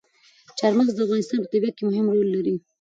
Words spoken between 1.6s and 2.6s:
کې مهم رول لري.